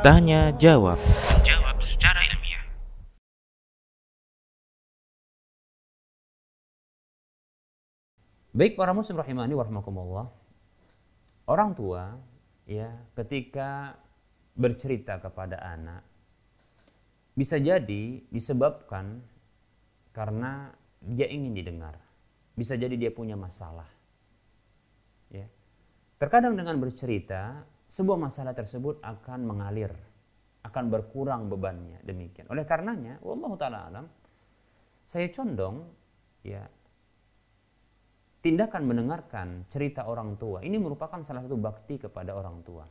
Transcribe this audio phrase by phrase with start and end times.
[0.00, 0.96] Tanya jawab.
[1.44, 2.64] Jawab secara ilmiah.
[8.56, 10.32] Baik para muslim rahimani warahmatullah.
[11.44, 12.16] Orang tua
[12.64, 12.88] ya
[13.20, 14.00] ketika
[14.56, 16.08] bercerita kepada anak
[17.36, 19.20] bisa jadi disebabkan
[20.16, 20.72] karena
[21.04, 22.00] dia ingin didengar.
[22.56, 23.99] Bisa jadi dia punya masalah.
[26.20, 29.88] Terkadang dengan bercerita sebuah masalah tersebut akan mengalir,
[30.68, 32.04] akan berkurang bebannya.
[32.04, 32.44] Demikian.
[32.52, 34.04] Oleh karenanya, wallahu taala alam,
[35.08, 35.80] saya condong
[36.44, 36.60] ya
[38.44, 40.60] tindakan mendengarkan cerita orang tua.
[40.60, 42.84] Ini merupakan salah satu bakti kepada orang tua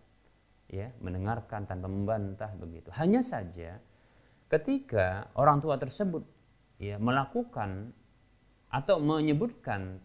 [0.70, 2.90] ya mendengarkan tanpa membantah begitu.
[2.98, 3.78] Hanya saja
[4.50, 6.26] ketika orang tua tersebut
[6.82, 7.94] ya melakukan
[8.70, 9.98] atau menyebutkan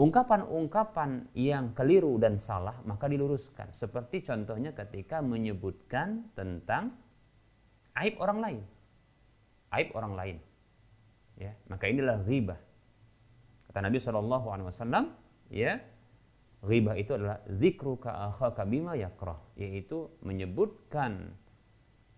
[0.00, 3.68] ungkapan-ungkapan yang keliru dan salah maka diluruskan.
[3.76, 6.96] Seperti contohnya ketika menyebutkan tentang
[8.00, 8.60] aib orang lain.
[9.76, 10.36] Aib orang lain.
[11.36, 12.56] Ya maka inilah ghibah.
[13.70, 15.14] Kata Nabi Wasallam,
[15.46, 15.78] ya,
[16.58, 21.38] ghibah itu adalah zikruka akhaka bima yakrah, yaitu menyebutkan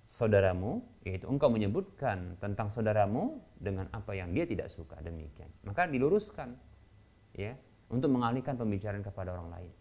[0.08, 4.96] saudaramu, yaitu engkau menyebutkan tentang saudaramu dengan apa yang dia tidak suka.
[5.04, 5.52] Demikian.
[5.68, 6.56] Maka diluruskan,
[7.36, 7.52] ya,
[7.92, 9.72] untuk mengalihkan pembicaraan kepada orang lain.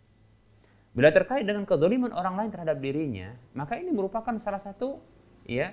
[0.92, 5.00] Bila terkait dengan kedoliman orang lain terhadap dirinya, maka ini merupakan salah satu,
[5.48, 5.72] ya,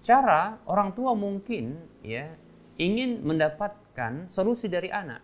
[0.00, 2.32] cara orang tua mungkin, ya,
[2.80, 5.20] ingin mendapatkan solusi dari anak.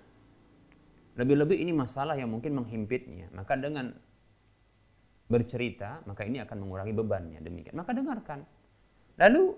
[1.16, 3.32] Lebih-lebih ini masalah yang mungkin menghimpitnya.
[3.32, 3.96] Maka dengan
[5.24, 7.40] bercerita, maka ini akan mengurangi bebannya.
[7.40, 7.80] Demikian.
[7.80, 8.44] Maka dengarkan.
[9.16, 9.56] Lalu,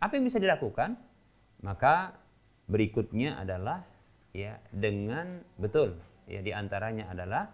[0.00, 0.96] apa yang bisa dilakukan?
[1.60, 2.16] Maka
[2.70, 3.84] berikutnya adalah
[4.32, 7.50] ya dengan betul ya di antaranya adalah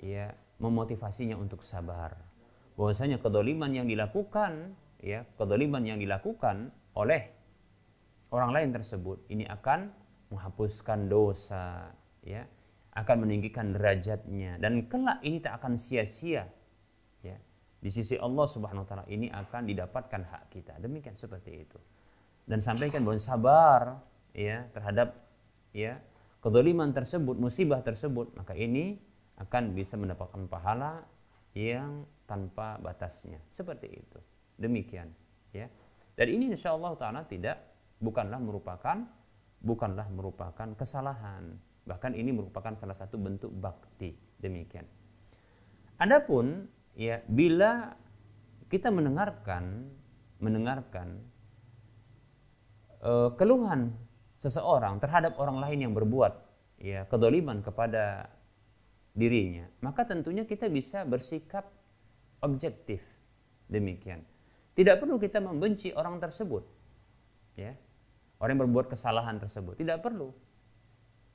[0.00, 2.14] ya memotivasinya untuk sabar.
[2.76, 7.32] Bahwasanya kedoliman yang dilakukan ya kedoliman yang dilakukan oleh
[8.32, 9.90] orang lain tersebut ini akan
[10.30, 11.90] menghapuskan dosa
[12.22, 12.46] ya
[12.94, 14.58] akan meninggikan derajatnya.
[14.58, 16.46] Dan kelak ini tak akan sia-sia
[17.22, 17.36] ya.
[17.80, 20.76] Di sisi Allah Subhanahu wa taala ini akan didapatkan hak kita.
[20.82, 21.78] Demikian seperti itu.
[22.44, 24.02] Dan sampaikan bahwa sabar
[24.34, 25.16] ya terhadap
[25.70, 26.02] ya
[26.40, 28.96] kedoliman tersebut musibah tersebut maka ini
[29.40, 31.04] akan bisa mendapatkan pahala
[31.56, 34.18] yang tanpa batasnya seperti itu
[34.60, 35.08] demikian
[35.54, 35.68] ya
[36.16, 37.56] dan ini insya Allah taala tidak
[38.00, 39.20] bukanlah merupakan
[39.60, 41.56] bukanlah merupakan kesalahan.
[41.84, 44.16] Bahkan ini merupakan salah satu bentuk bakti.
[44.40, 44.88] Demikian.
[46.00, 46.64] Adapun
[46.96, 47.92] ya bila
[48.72, 49.92] kita mendengarkan
[50.40, 51.20] mendengarkan
[53.04, 53.92] uh, keluhan
[54.40, 56.32] seseorang terhadap orang lain yang berbuat
[56.80, 58.32] ya kedoliman kepada
[59.12, 61.68] dirinya, maka tentunya kita bisa bersikap
[62.40, 63.04] objektif.
[63.70, 64.24] Demikian.
[64.74, 66.64] Tidak perlu kita membenci orang tersebut.
[67.54, 67.76] Ya,
[68.40, 69.76] orang yang berbuat kesalahan tersebut.
[69.76, 70.32] Tidak perlu.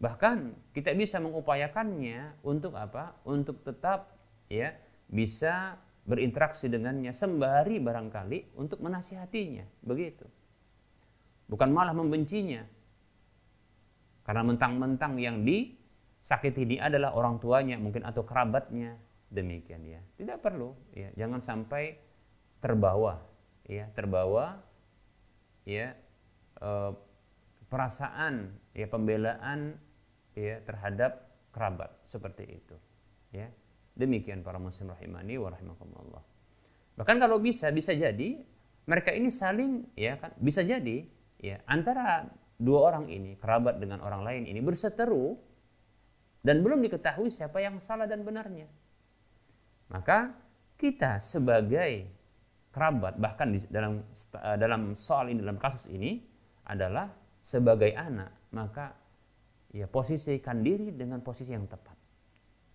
[0.02, 3.16] Bahkan kita bisa mengupayakannya untuk apa?
[3.24, 4.18] Untuk tetap
[4.52, 4.76] ya
[5.08, 10.26] bisa berinteraksi dengannya sembari barangkali untuk menasihatinya, begitu.
[11.46, 12.66] Bukan malah membencinya.
[14.26, 18.98] Karena mentang-mentang yang disakiti ini adalah orang tuanya mungkin atau kerabatnya,
[19.30, 20.02] demikian ya.
[20.18, 22.02] Tidak perlu ya, jangan sampai
[22.58, 23.22] terbawa
[23.70, 24.58] ya, terbawa
[25.70, 25.94] ya
[26.56, 26.92] Eh,
[27.68, 29.76] perasaan ya pembelaan
[30.38, 32.76] ya terhadap kerabat seperti itu
[33.36, 33.52] ya.
[33.96, 36.24] Demikian para muslim rahimani wa rahimakumullah.
[36.96, 38.40] Bahkan kalau bisa bisa jadi
[38.88, 41.04] mereka ini saling ya kan bisa jadi
[41.44, 45.36] ya antara dua orang ini kerabat dengan orang lain ini berseteru
[46.46, 48.68] dan belum diketahui siapa yang salah dan benarnya
[49.92, 50.34] maka
[50.76, 52.10] kita sebagai
[52.76, 54.04] kerabat bahkan di dalam
[54.60, 56.20] dalam soal ini dalam kasus ini
[56.68, 57.08] adalah
[57.46, 58.92] sebagai anak, maka
[59.70, 61.94] ya posisikan diri dengan posisi yang tepat.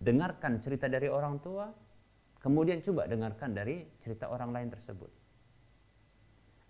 [0.01, 1.69] Dengarkan cerita dari orang tua,
[2.39, 5.11] kemudian coba dengarkan dari cerita orang lain tersebut.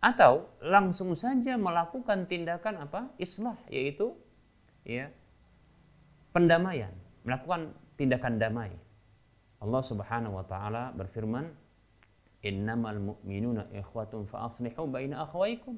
[0.01, 3.13] Atau langsung saja melakukan tindakan apa?
[3.21, 4.18] Islah, yaitu
[4.81, 5.13] ya
[6.33, 6.89] pendamaian,
[7.21, 7.69] melakukan
[8.01, 8.74] tindakan damai.
[9.62, 11.53] Allah Subhanahu wa taala berfirman,
[12.42, 15.77] "Innamal mu'minuna ikhwatun fa aslihu baina akhwaykum."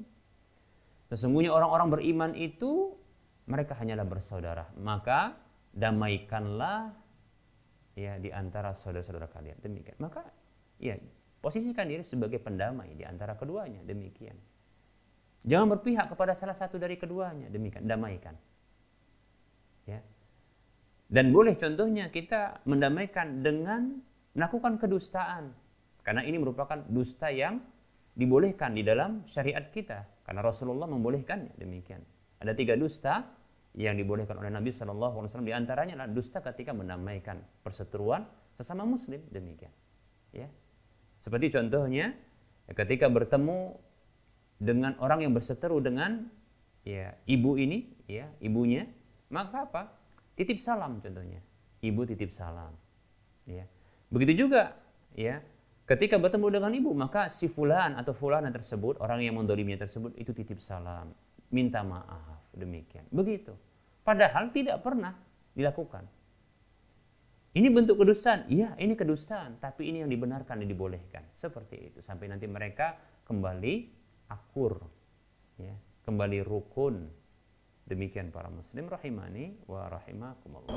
[1.12, 2.96] Sesungguhnya orang-orang beriman itu
[3.44, 4.72] mereka hanyalah bersaudara.
[4.80, 5.36] Maka
[5.76, 6.96] damaikanlah
[7.92, 9.60] ya di antara saudara-saudara kalian.
[9.60, 10.00] Demikian.
[10.00, 10.24] Maka
[10.80, 10.96] ya
[11.44, 13.84] posisikan diri sebagai pendamai di antara keduanya.
[13.84, 14.32] Demikian.
[15.44, 17.52] Jangan berpihak kepada salah satu dari keduanya.
[17.52, 17.84] Demikian.
[17.84, 18.32] Damaikan.
[19.84, 20.00] Ya.
[21.04, 24.00] Dan boleh contohnya kita mendamaikan dengan
[24.32, 25.52] melakukan kedustaan.
[26.00, 27.60] Karena ini merupakan dusta yang
[28.16, 30.24] dibolehkan di dalam syariat kita.
[30.24, 32.00] Karena Rasulullah membolehkannya demikian.
[32.40, 33.20] Ada tiga dusta
[33.76, 35.44] yang dibolehkan oleh Nabi Wasallam.
[35.44, 38.24] Di antaranya adalah dusta ketika mendamaikan perseteruan
[38.56, 39.72] sesama Muslim demikian.
[40.34, 40.48] Ya,
[41.24, 42.12] seperti contohnya
[42.76, 43.80] ketika bertemu
[44.60, 46.28] dengan orang yang berseteru dengan
[46.84, 48.84] ya ibu ini, ya ibunya,
[49.32, 49.82] maka apa?
[50.36, 51.40] Titip salam contohnya.
[51.80, 52.76] Ibu titip salam.
[53.48, 53.64] Ya.
[54.12, 54.76] Begitu juga
[55.16, 55.40] ya
[55.88, 60.32] ketika bertemu dengan ibu maka si fulan atau fulana tersebut orang yang mendoliminya tersebut itu
[60.32, 61.12] titip salam
[61.52, 63.52] minta maaf demikian begitu
[64.00, 65.12] padahal tidak pernah
[65.52, 66.08] dilakukan
[67.54, 68.50] ini bentuk kedustaan.
[68.50, 71.22] Iya ini kedustaan tapi ini yang dibenarkan dan dibolehkan.
[71.30, 71.98] Seperti itu.
[72.02, 73.74] Sampai nanti mereka kembali
[74.34, 74.82] akur
[75.62, 75.74] ya.
[76.02, 77.08] Kembali rukun.
[77.84, 80.72] Demikian para muslim rahimani wa rahimakumullah